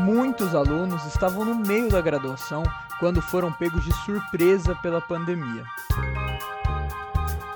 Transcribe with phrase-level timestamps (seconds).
[0.00, 2.62] Muitos alunos estavam no meio da graduação
[2.98, 5.62] quando foram pegos de surpresa pela pandemia.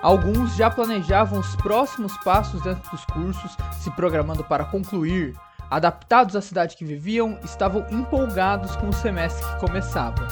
[0.03, 5.35] Alguns já planejavam os próximos passos dentro dos cursos, se programando para concluir.
[5.71, 10.29] Adaptados à cidade que viviam, estavam empolgados com o semestre que começava.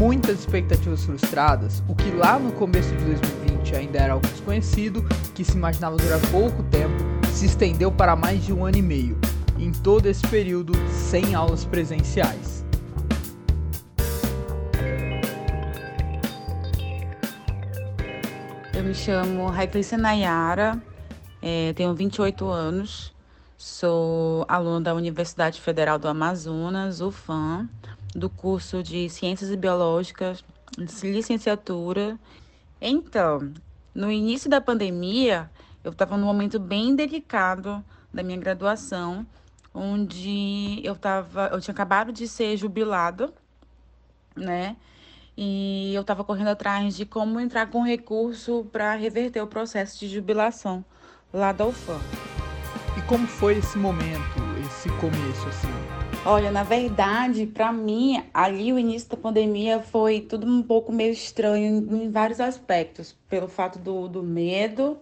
[0.00, 5.02] Muitas expectativas frustradas, o que lá no começo de 2020 ainda era algo desconhecido,
[5.34, 9.18] que se imaginava durar pouco tempo, se estendeu para mais de um ano e meio,
[9.58, 12.64] em todo esse período sem aulas presenciais.
[18.74, 20.82] Eu me chamo Raiclice Nayara,
[21.42, 23.14] é, tenho 28 anos,
[23.58, 27.68] sou aluna da Universidade Federal do Amazonas, UFAM,
[28.14, 30.42] do curso de Ciências Biológicas,
[31.02, 32.18] licenciatura.
[32.80, 33.52] Então,
[33.94, 35.50] no início da pandemia,
[35.86, 39.24] eu estava num momento bem delicado da minha graduação,
[39.72, 43.32] onde eu tava, eu tinha acabado de ser jubilada,
[44.34, 44.76] né?
[45.36, 50.08] e eu estava correndo atrás de como entrar com recurso para reverter o processo de
[50.08, 50.84] jubilação
[51.32, 52.00] lá da UFAM.
[52.96, 55.68] E como foi esse momento, esse começo assim?
[56.24, 61.12] Olha, na verdade, para mim, ali o início da pandemia foi tudo um pouco meio
[61.12, 64.98] estranho em, vários aspectos, pelo fato do, do medo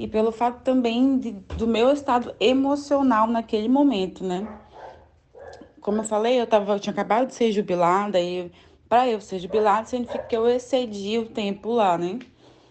[0.00, 4.48] e pelo fato também de, do meu estado emocional naquele momento, né?
[5.78, 8.50] Como eu falei, eu, tava, eu tinha acabado de ser jubilada e
[8.88, 12.18] para eu ser jubilado significa que eu excedi o tempo lá, né?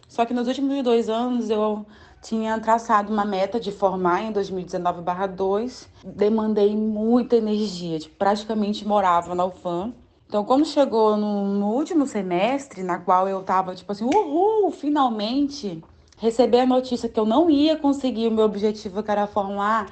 [0.08, 1.86] Só que nos últimos dois anos eu
[2.20, 9.46] tinha traçado uma meta de formar em 2019/2, demandei muita energia, tipo, praticamente morava na
[9.46, 9.94] UFAM.
[10.28, 15.84] Então, quando chegou no, no último semestre, na qual eu tava tipo assim, uhul, finalmente
[16.20, 19.88] receber a notícia que eu não ia conseguir o meu objetivo, que era formar,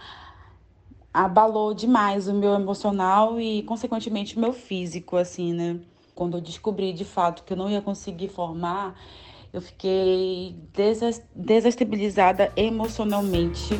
[1.14, 5.80] abalou demais o meu emocional e, consequentemente, o meu físico, assim, né?
[6.18, 9.00] quando eu descobri de fato que eu não ia conseguir formar,
[9.54, 10.56] eu fiquei
[11.36, 13.76] desestabilizada emocionalmente.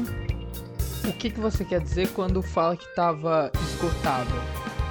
[1.04, 4.32] O que, que você quer dizer quando fala que estava esgotada?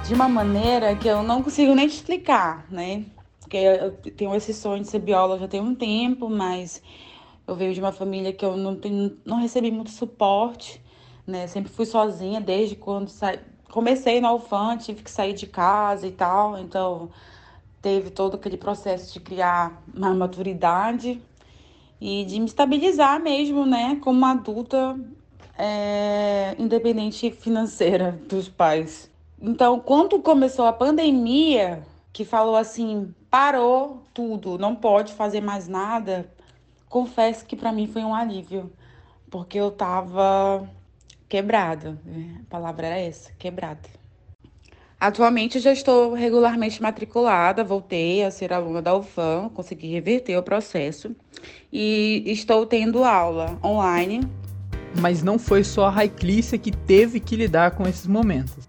[0.05, 3.05] De uma maneira que eu não consigo nem explicar, né?
[3.39, 6.81] Porque eu tenho esse sonho de ser bióloga já tem um tempo, mas
[7.47, 10.81] eu venho de uma família que eu não, tenho, não recebi muito suporte,
[11.25, 11.47] né?
[11.47, 13.37] Sempre fui sozinha desde quando sa...
[13.71, 17.09] comecei na UFAM, tive que sair de casa e tal, então
[17.81, 21.21] teve todo aquele processo de criar uma maturidade
[22.01, 24.99] e de me estabilizar mesmo, né, como uma adulta
[25.57, 29.09] é, independente financeira dos pais.
[29.39, 36.29] Então, quando começou a pandemia, que falou assim, parou tudo, não pode fazer mais nada,
[36.89, 38.71] confesso que para mim foi um alívio,
[39.29, 40.67] porque eu tava
[41.27, 41.99] quebrada.
[42.05, 42.41] Né?
[42.41, 43.97] A palavra era essa, quebrada.
[44.99, 51.15] Atualmente já estou regularmente matriculada, voltei a ser aluna da UFAM, consegui reverter o processo
[51.71, 54.21] e estou tendo aula online.
[54.99, 58.67] Mas não foi só a Raiclícia que teve que lidar com esses momentos.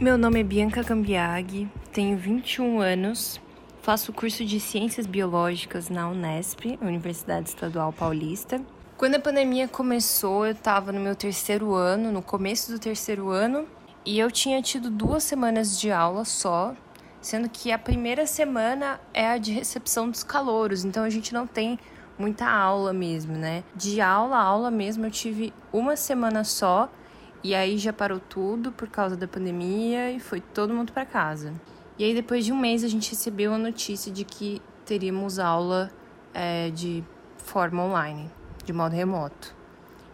[0.00, 3.40] Meu nome é Bianca Cambiaghi, tenho 21 anos,
[3.82, 8.62] faço curso de Ciências Biológicas na Unesp, Universidade Estadual Paulista.
[8.96, 13.66] Quando a pandemia começou, eu estava no meu terceiro ano, no começo do terceiro ano,
[14.06, 16.76] e eu tinha tido duas semanas de aula só,
[17.20, 21.44] sendo que a primeira semana é a de recepção dos calouros, então a gente não
[21.44, 21.76] tem
[22.16, 23.64] muita aula mesmo, né?
[23.74, 26.88] De aula a aula mesmo eu tive uma semana só,
[27.42, 31.52] e aí já parou tudo por causa da pandemia e foi todo mundo para casa.
[31.98, 35.90] E aí depois de um mês a gente recebeu a notícia de que teríamos aula
[36.34, 37.04] é, de
[37.38, 38.30] forma online
[38.64, 39.54] de modo remoto.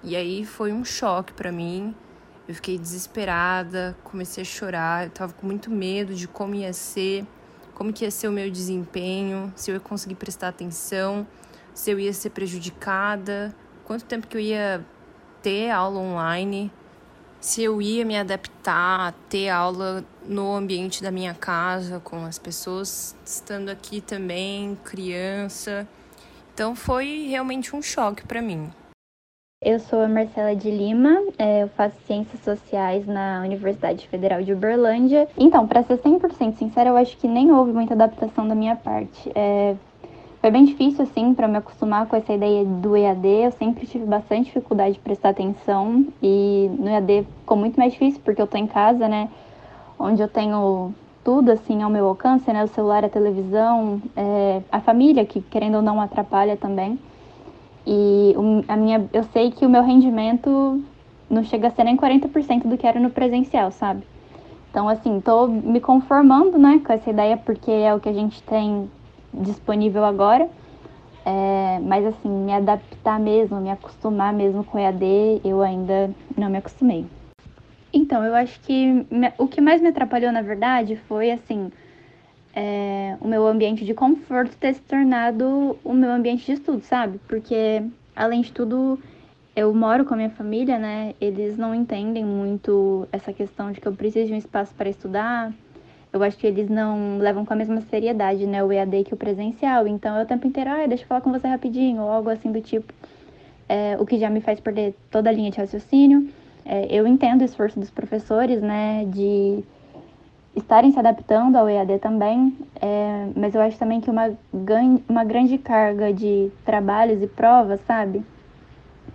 [0.03, 1.95] E aí foi um choque para mim.
[2.47, 7.27] Eu fiquei desesperada, comecei a chorar, eu tava com muito medo de como ia ser,
[7.75, 11.27] como que ia ser o meu desempenho, se eu ia conseguir prestar atenção,
[11.75, 13.55] se eu ia ser prejudicada,
[13.85, 14.83] quanto tempo que eu ia
[15.43, 16.73] ter aula online,
[17.41, 22.39] se eu ia me adaptar a ter aula no ambiente da minha casa, com as
[22.39, 25.87] pessoas estando aqui também, criança.
[26.53, 28.71] Então foi realmente um choque para mim.
[29.61, 34.53] Eu sou a Marcela de Lima, é, eu faço Ciências Sociais na Universidade Federal de
[34.53, 35.29] Uberlândia.
[35.37, 39.29] Então, para ser 100% sincera, eu acho que nem houve muita adaptação da minha parte.
[39.35, 39.75] É,
[40.49, 43.27] foi bem difícil, assim, para me acostumar com essa ideia do EAD.
[43.27, 48.23] Eu sempre tive bastante dificuldade de prestar atenção e no EAD ficou muito mais difícil
[48.25, 49.29] porque eu tô em casa, né,
[49.99, 52.65] onde eu tenho tudo assim ao meu alcance, né?
[52.65, 56.99] O celular, a televisão, é, a família, que querendo ou não atrapalha também.
[57.87, 58.35] E
[58.69, 60.83] a minha, eu sei que o meu rendimento
[61.29, 64.03] não chega a ser nem 40% do que era no presencial, sabe?
[64.71, 68.43] Então, assim, tô me conformando, né, com essa ideia, porque é o que a gente
[68.45, 68.89] tem
[69.33, 70.49] disponível agora.
[71.25, 76.59] É, mas, assim, me adaptar mesmo, me acostumar mesmo com EAD, eu ainda não me
[76.59, 77.05] acostumei.
[77.93, 81.71] Então, eu acho que me, o que mais me atrapalhou, na verdade, foi, assim,
[82.55, 87.21] é, o meu ambiente de conforto ter se tornado o meu ambiente de estudo, sabe?
[87.29, 87.83] Porque,
[88.17, 88.99] além de tudo,
[89.55, 91.15] eu moro com a minha família, né?
[91.21, 95.53] Eles não entendem muito essa questão de que eu preciso de um espaço para estudar.
[96.13, 98.63] Eu acho que eles não levam com a mesma seriedade, né?
[98.65, 99.87] O EAD que o presencial.
[99.87, 102.51] Então, eu o tempo inteiro, ah, deixa eu falar com você rapidinho, ou algo assim
[102.51, 102.93] do tipo.
[103.69, 106.29] É, o que já me faz perder toda a linha de raciocínio.
[106.65, 109.05] É, eu entendo o esforço dos professores, né?
[109.07, 109.63] De
[110.57, 114.31] estarem se adaptando ao EAD também, é, mas eu acho também que uma,
[115.09, 118.25] uma grande carga de trabalhos e provas, sabe?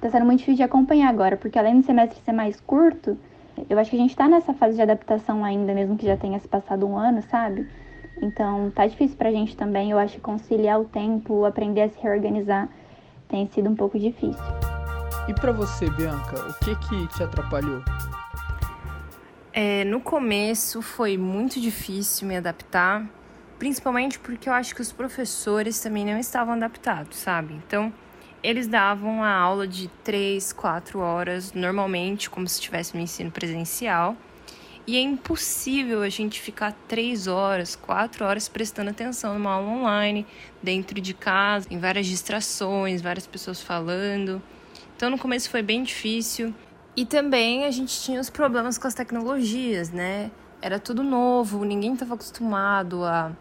[0.04, 3.18] tá sendo muito difícil de acompanhar agora, porque além do semestre ser mais curto,
[3.70, 6.40] eu acho que a gente tá nessa fase de adaptação ainda, mesmo que já tenha
[6.40, 7.68] se passado um ano, sabe?
[8.22, 12.00] Então tá difícil pra gente também, eu acho que conciliar o tempo, aprender a se
[12.02, 12.70] reorganizar,
[13.28, 14.44] tem sido um pouco difícil.
[15.28, 17.82] E para você, Bianca, o que que te atrapalhou?
[19.54, 23.08] É, no começo foi muito difícil me adaptar,
[23.60, 27.54] principalmente porque eu acho que os professores também não estavam adaptados, sabe?
[27.54, 27.94] Então,
[28.44, 34.18] eles davam a aula de 3, 4 horas, normalmente, como se estivesse no ensino presencial.
[34.86, 40.28] E é impossível a gente ficar 3 horas, 4 horas prestando atenção numa aula online,
[40.62, 44.42] dentro de casa, em várias distrações, várias pessoas falando.
[44.96, 46.54] Então, no começo foi bem difícil.
[46.98, 50.30] E também a gente tinha os problemas com as tecnologias, né?
[50.62, 53.32] Era tudo novo, ninguém estava acostumado a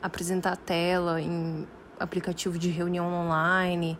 [0.00, 1.66] apresentar a tela em
[1.98, 3.98] aplicativo de reunião online.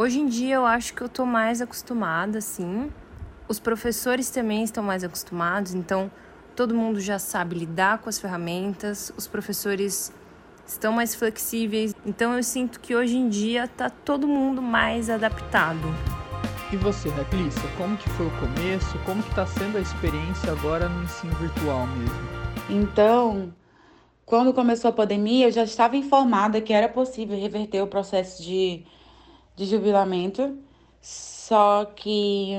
[0.00, 2.88] Hoje em dia eu acho que eu tô mais acostumada, sim.
[3.48, 6.08] Os professores também estão mais acostumados, então
[6.54, 10.12] todo mundo já sabe lidar com as ferramentas, os professores
[10.64, 11.96] estão mais flexíveis.
[12.06, 15.92] Então eu sinto que hoje em dia tá todo mundo mais adaptado.
[16.72, 18.96] E você, Raglissa, como que foi o começo?
[19.04, 22.28] Como que tá sendo a experiência agora no ensino virtual mesmo?
[22.70, 23.52] Então,
[24.24, 28.86] quando começou a pandemia, eu já estava informada que era possível reverter o processo de
[29.58, 30.56] de jubilamento,
[31.02, 32.52] só que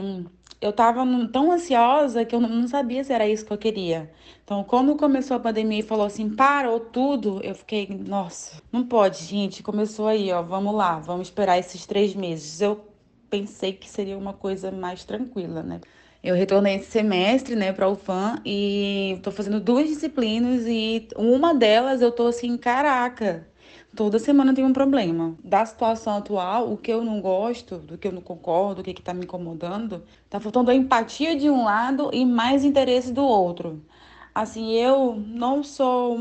[0.62, 4.12] eu tava tão ansiosa que eu não sabia se era isso que eu queria.
[4.44, 9.24] Então, quando começou a pandemia e falou assim, parou tudo, eu fiquei, nossa, não pode,
[9.24, 9.64] gente.
[9.64, 12.60] Começou aí, ó, vamos lá, vamos esperar esses três meses.
[12.60, 12.86] Eu
[13.30, 15.80] pensei que seria uma coisa mais tranquila, né?
[16.22, 21.54] Eu retornei esse semestre, né, para o FAM e tô fazendo duas disciplinas e uma
[21.54, 23.48] delas eu tô assim, caraca,
[23.96, 25.36] Toda semana tem um problema.
[25.44, 28.92] Da situação atual, o que eu não gosto, do que eu não concordo, o que
[28.92, 33.84] está me incomodando, tá faltando a empatia de um lado e mais interesse do outro.
[34.34, 36.18] Assim, eu não sou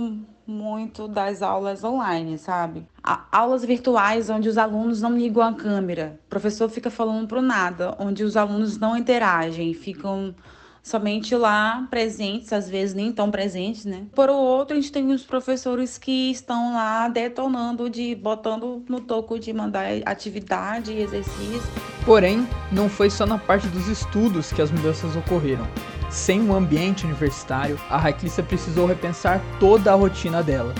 [0.46, 2.86] muito das aulas online, sabe?
[3.30, 7.94] aulas virtuais onde os alunos não ligam a câmera, o professor fica falando pro nada,
[7.98, 10.34] onde os alunos não interagem, ficam
[10.82, 14.06] somente lá presentes, às vezes nem tão presentes, né?
[14.14, 19.38] Por outro, a gente tem os professores que estão lá detonando, de botando no toco
[19.38, 21.62] de mandar atividade e exercício.
[22.04, 25.66] Porém, não foi só na parte dos estudos que as mudanças ocorreram.
[26.10, 30.74] Sem um ambiente universitário, a Raiclissa precisou repensar toda a rotina dela.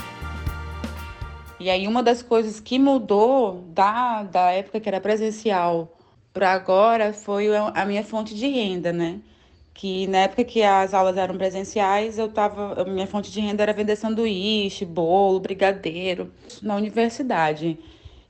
[1.60, 5.98] E aí uma das coisas que mudou da, da época que era presencial
[6.32, 9.20] para agora foi a minha fonte de renda, né?
[9.78, 13.72] Que na época que as aulas eram presenciais, eu tava, minha fonte de renda era
[13.72, 17.78] vender sanduíche, bolo, brigadeiro na universidade.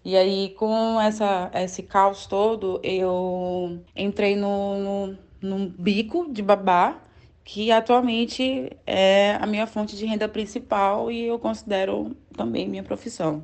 [0.05, 7.01] E aí, com essa, esse caos todo, eu entrei no, no, num bico de babá,
[7.43, 13.43] que atualmente é a minha fonte de renda principal e eu considero também minha profissão.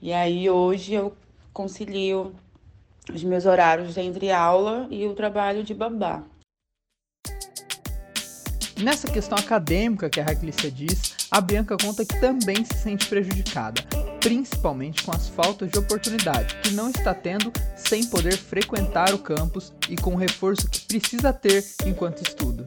[0.00, 1.12] E aí, hoje, eu
[1.52, 2.32] concilio
[3.12, 6.22] os meus horários entre aula e o trabalho de babá.
[8.78, 13.82] Nessa questão acadêmica que a Raquelicia diz, a Bianca conta que também se sente prejudicada,
[14.20, 19.72] principalmente com as faltas de oportunidade que não está tendo sem poder frequentar o campus
[19.88, 22.66] e com o reforço que precisa ter enquanto estuda.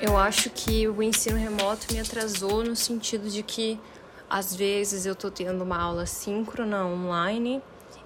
[0.00, 3.78] Eu acho que o ensino remoto me atrasou no sentido de que
[4.28, 7.62] às vezes eu tô tendo uma aula síncrona online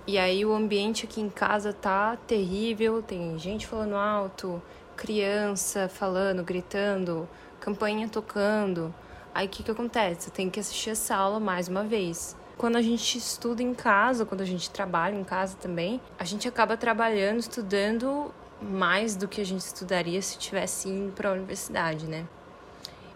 [0.07, 4.63] e aí o ambiente aqui em casa tá terrível, tem gente falando alto,
[4.97, 7.29] criança falando, gritando,
[7.61, 8.95] campainha tocando.
[9.35, 10.31] Aí o que, que acontece?
[10.31, 12.37] Tenho que assistir essa aula mais uma vez.
[12.57, 16.49] Quando a gente estuda em casa, quando a gente trabalha em casa também, a gente
[16.49, 22.07] acaba trabalhando, estudando mais do que a gente estudaria se tivesse indo para a universidade,
[22.07, 22.27] né?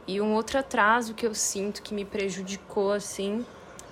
[0.07, 3.47] E um outro atraso que eu sinto que me prejudicou assim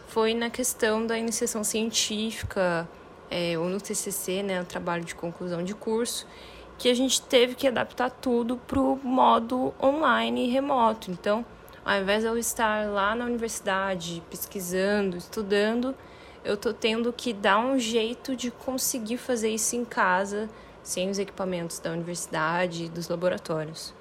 [0.08, 2.88] foi na questão da iniciação científica,
[3.30, 6.26] é, ou no TCC, né, o trabalho de conclusão de curso,
[6.78, 11.10] que a gente teve que adaptar tudo para o modo online e remoto.
[11.10, 11.44] Então,
[11.84, 15.94] ao invés de eu estar lá na universidade pesquisando, estudando,
[16.44, 20.48] eu tô tendo que dar um jeito de conseguir fazer isso em casa,
[20.82, 23.92] sem os equipamentos da universidade e dos laboratórios.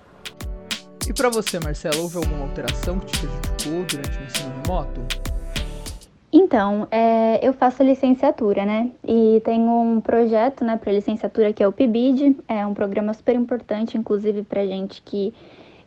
[1.08, 5.27] E para você, Marcela, houve alguma alteração que te prejudicou durante o ensino remoto?
[6.40, 8.92] Então, é, eu faço licenciatura, né?
[9.04, 12.38] E tenho um projeto, né, para licenciatura que é o PIBID.
[12.48, 15.34] É um programa super importante, inclusive para gente que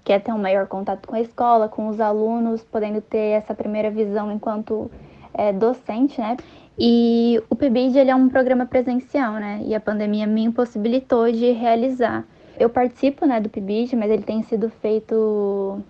[0.03, 3.93] quer ter um maior contato com a escola, com os alunos, podendo ter essa primeira
[3.93, 4.91] visão enquanto
[5.33, 6.37] é, docente, né?
[6.77, 9.63] E o PIBID ele é um programa presencial, né?
[9.65, 12.27] E a pandemia me impossibilitou de realizar.
[12.59, 15.81] Eu participo, né, do PIBID, mas ele tem sido feito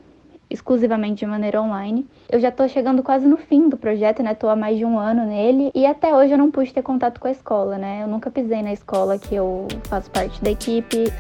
[0.51, 2.07] exclusivamente de maneira online.
[2.29, 4.35] Eu já estou chegando quase no fim do projeto, né?
[4.35, 7.21] Tô há mais de um ano nele e até hoje eu não pude ter contato
[7.21, 8.03] com a escola, né?
[8.03, 11.13] Eu nunca pisei na escola que eu faço parte da equipe.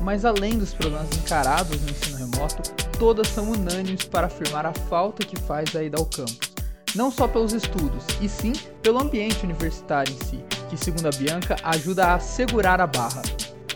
[0.00, 5.24] Mas além dos problemas encarados no ensino remoto, todas são unânimes para afirmar a falta
[5.24, 6.52] que faz a ida ao campus.
[6.94, 8.52] Não só pelos estudos, e sim
[8.82, 13.22] pelo ambiente universitário em si, que, segundo a Bianca, ajuda a segurar a barra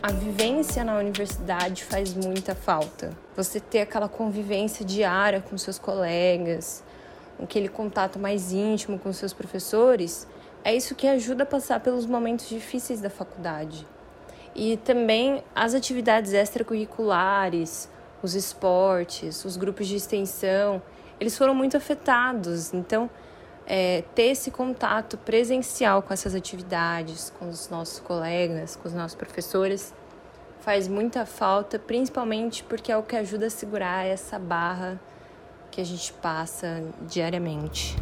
[0.02, 3.10] a vivência na universidade faz muita falta.
[3.36, 6.84] Você ter aquela convivência diária com seus colegas,
[7.42, 10.26] aquele contato mais íntimo com seus professores,
[10.64, 13.86] é isso que ajuda a passar pelos momentos difíceis da faculdade.
[14.54, 17.88] E também as atividades extracurriculares,
[18.22, 20.82] os esportes, os grupos de extensão,
[21.20, 22.72] eles foram muito afetados.
[22.72, 23.10] Então,
[23.70, 29.14] é, ter esse contato presencial com essas atividades, com os nossos colegas, com os nossos
[29.14, 29.92] professores,
[30.60, 34.98] faz muita falta, principalmente porque é o que ajuda a segurar essa barra
[35.70, 37.94] que a gente passa diariamente.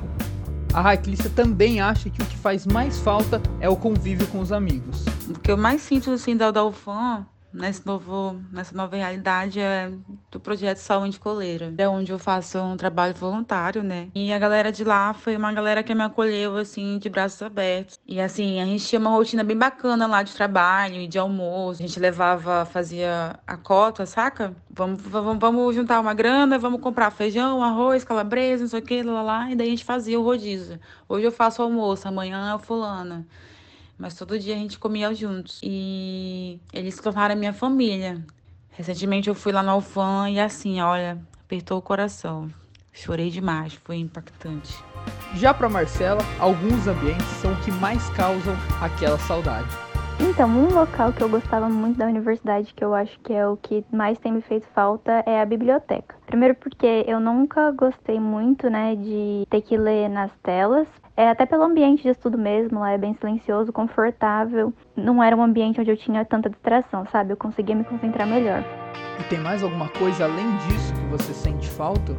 [0.72, 4.52] A Raiclícia também acha que o que faz mais falta é o convívio com os
[4.52, 5.04] amigos.
[5.28, 9.90] O que eu mais sinto assim da, da UFAM nesse novo, nessa nova realidade é
[10.30, 14.08] do projeto Saúde Coleira, é onde eu faço um trabalho voluntário, né?
[14.14, 17.98] E a galera de lá foi uma galera que me acolheu, assim, de braços abertos.
[18.06, 21.82] E, assim, a gente tinha uma rotina bem bacana lá de trabalho e de almoço.
[21.82, 24.54] A gente levava, fazia a cota, saca?
[24.70, 29.02] Vamos, vamos, vamos juntar uma grana, vamos comprar feijão, arroz, calabresa, não sei o que,
[29.02, 29.50] lá, lá.
[29.50, 30.78] E daí a gente fazia o rodízio.
[31.08, 33.26] Hoje eu faço almoço, amanhã é fulana
[33.98, 35.60] mas todo dia a gente comia juntos.
[35.62, 38.24] E eles se tornaram minha família.
[38.70, 42.50] Recentemente eu fui lá no Alfã e assim, olha, apertou o coração.
[42.92, 44.74] Chorei demais, foi impactante.
[45.34, 49.85] Já para Marcela, alguns ambientes são o que mais causam aquela saudade.
[50.18, 53.56] Então, um local que eu gostava muito da universidade, que eu acho que é o
[53.56, 56.14] que mais tem me feito falta, é a biblioteca.
[56.26, 60.88] Primeiro porque eu nunca gostei muito, né, de ter que ler nas telas.
[61.16, 64.72] É, até pelo ambiente de estudo mesmo, lá é bem silencioso, confortável.
[64.94, 67.32] Não era um ambiente onde eu tinha tanta distração, sabe?
[67.32, 68.62] Eu conseguia me concentrar melhor.
[69.20, 72.14] E tem mais alguma coisa além disso que você sente falta?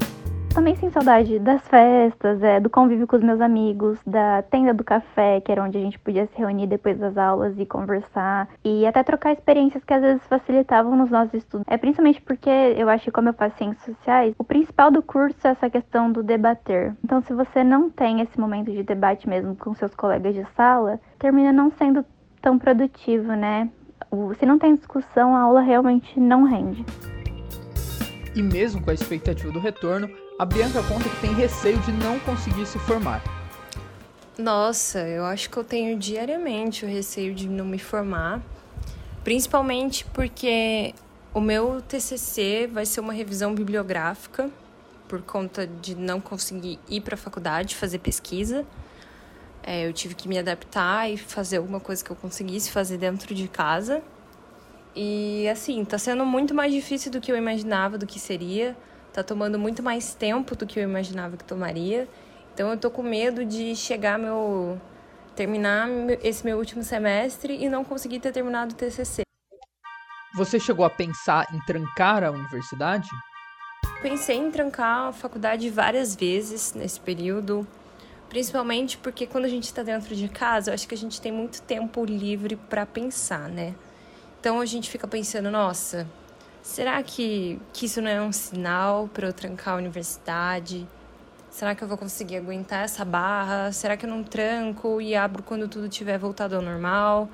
[0.57, 4.83] Também sem saudade das festas, é, do convívio com os meus amigos, da tenda do
[4.83, 8.83] café, que era onde a gente podia se reunir depois das aulas e conversar, e
[8.87, 11.63] até trocar experiências que às vezes facilitavam nos nossos estudos.
[11.69, 15.37] É principalmente porque eu acho que, como eu faço ciências sociais, o principal do curso
[15.47, 16.95] é essa questão do debater.
[17.03, 20.99] Então, se você não tem esse momento de debate mesmo com seus colegas de sala,
[21.19, 22.03] termina não sendo
[22.41, 23.69] tão produtivo, né?
[24.39, 26.83] Se não tem discussão, a aula realmente não rende.
[28.37, 32.19] E mesmo com a expectativa do retorno, a Bianca conta que tem receio de não
[32.19, 33.23] conseguir se formar.
[34.37, 38.39] Nossa, eu acho que eu tenho diariamente o receio de não me formar,
[39.23, 40.93] principalmente porque
[41.33, 44.51] o meu TCC vai ser uma revisão bibliográfica
[45.07, 48.63] por conta de não conseguir ir para a faculdade fazer pesquisa.
[49.63, 53.33] É, eu tive que me adaptar e fazer alguma coisa que eu conseguisse fazer dentro
[53.33, 54.03] de casa.
[54.99, 58.75] E assim, tá sendo muito mais difícil do que eu imaginava do que seria
[59.17, 62.07] tá tomando muito mais tempo do que eu imaginava que tomaria.
[62.53, 64.79] Então eu tô com medo de chegar meu
[65.35, 65.87] terminar
[66.21, 69.23] esse meu último semestre e não conseguir ter terminado o TCC.
[70.35, 73.09] Você chegou a pensar em trancar a universidade?
[74.03, 77.67] Pensei em trancar a faculdade várias vezes nesse período,
[78.29, 81.31] principalmente porque quando a gente está dentro de casa, eu acho que a gente tem
[81.31, 83.73] muito tempo livre para pensar, né?
[84.39, 86.07] Então a gente fica pensando, nossa,
[86.67, 90.85] Será que, que isso não é um sinal para eu trancar a universidade?
[91.49, 93.71] Será que eu vou conseguir aguentar essa barra?
[93.71, 97.29] Será que eu não tranco e abro quando tudo tiver voltado ao normal?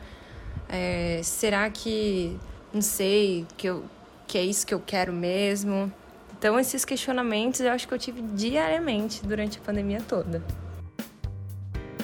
[0.70, 2.40] É, será que,
[2.72, 3.84] não sei, que, eu,
[4.28, 5.92] que é isso que eu quero mesmo?
[6.38, 10.44] Então, esses questionamentos eu acho que eu tive diariamente durante a pandemia toda.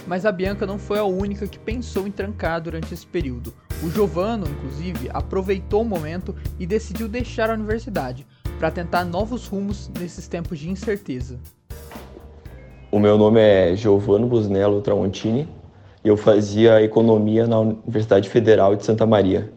[0.08, 3.54] Mas a Bianca não foi a única que pensou em trancar durante esse período.
[3.82, 9.90] O Giovano, inclusive, aproveitou o momento e decidiu deixar a universidade para tentar novos rumos
[9.98, 11.40] nesses tempos de incerteza.
[12.92, 15.48] O meu nome é Giovano Busnello Tramontini
[16.04, 19.50] e eu fazia economia na Universidade Federal de Santa Maria.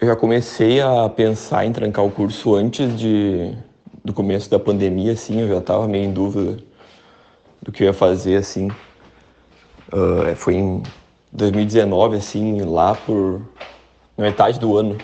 [0.00, 3.56] Eu já comecei a pensar em trancar o curso antes de,
[4.04, 6.62] do começo da pandemia, assim, eu já estava meio em dúvida
[7.60, 8.68] do que eu ia fazer, assim.
[9.92, 10.82] Uh, foi em
[11.32, 13.40] 2019, assim, lá por
[14.18, 14.98] metade do ano.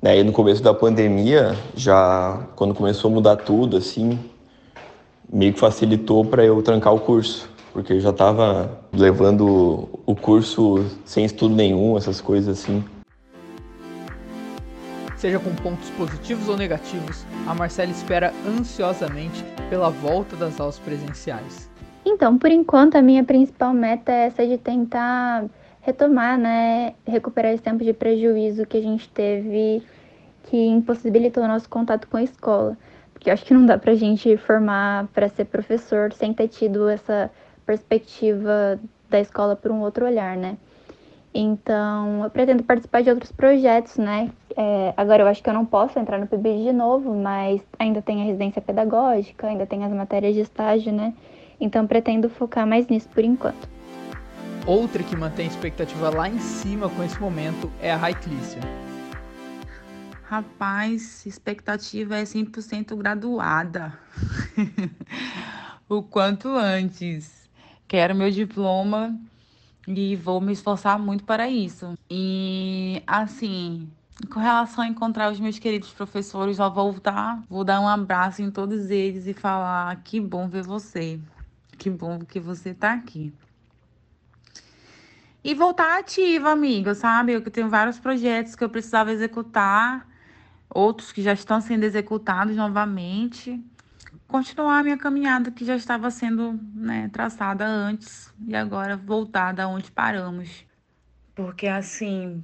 [0.00, 4.18] Daí no começo da pandemia, já quando começou a mudar tudo, assim,
[5.30, 10.86] meio que facilitou para eu trancar o curso, porque eu já estava levando o curso
[11.04, 12.84] sem estudo nenhum, essas coisas assim.
[15.16, 21.70] Seja com pontos positivos ou negativos, a Marcela espera ansiosamente pela volta das aulas presenciais.
[22.08, 25.44] Então, por enquanto, a minha principal meta é essa de tentar
[25.80, 29.82] retomar, né, recuperar esse tempo de prejuízo que a gente teve
[30.44, 32.78] que impossibilitou o nosso contato com a escola.
[33.12, 36.88] Porque eu acho que não dá pra gente formar para ser professor sem ter tido
[36.88, 37.28] essa
[37.66, 38.78] perspectiva
[39.10, 40.56] da escola por um outro olhar, né?
[41.34, 44.30] Então, eu pretendo participar de outros projetos, né?
[44.56, 48.00] É, agora eu acho que eu não posso entrar no PIB de novo, mas ainda
[48.00, 51.12] tem a residência pedagógica, ainda tem as matérias de estágio, né?
[51.60, 53.68] Então pretendo focar mais nisso por enquanto.
[54.66, 58.60] Outra que mantém a expectativa lá em cima com esse momento é a Raiclícia.
[60.24, 63.96] Rapaz, expectativa é 100% graduada.
[65.88, 67.48] o quanto antes.
[67.86, 69.16] Quero meu diploma
[69.86, 71.96] e vou me esforçar muito para isso.
[72.10, 73.88] E assim,
[74.32, 78.50] com relação a encontrar os meus queridos professores, ao voltar, vou dar um abraço em
[78.50, 81.20] todos eles e falar: que bom ver você.
[81.78, 83.32] Que bom que você tá aqui.
[85.44, 87.32] E voltar ativa, amiga, sabe?
[87.32, 90.08] Eu tenho vários projetos que eu precisava executar,
[90.68, 93.62] outros que já estão sendo executados novamente.
[94.26, 99.68] Continuar a minha caminhada que já estava sendo né, traçada antes e agora voltar da
[99.68, 100.64] onde paramos.
[101.32, 102.42] Porque, assim,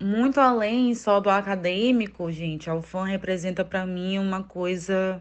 [0.00, 5.20] muito além só do acadêmico, gente, a UFAM representa para mim uma coisa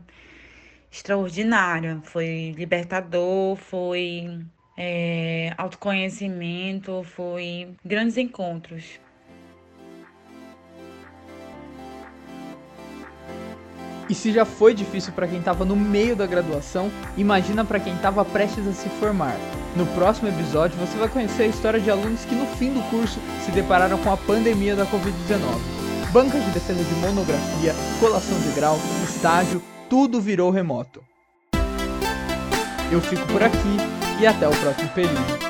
[0.91, 1.99] extraordinária.
[2.03, 4.39] Foi libertador, foi
[4.77, 8.99] é, autoconhecimento, foi grandes encontros.
[14.09, 17.93] E se já foi difícil para quem estava no meio da graduação, imagina para quem
[17.93, 19.35] estava prestes a se formar.
[19.75, 23.19] No próximo episódio você vai conhecer a história de alunos que no fim do curso
[23.43, 26.11] se depararam com a pandemia da Covid-19.
[26.13, 31.03] Bancas de defesa de monografia, colação de grau, estágio, tudo virou remoto.
[32.91, 33.77] Eu fico por aqui
[34.21, 35.46] e até o próximo período.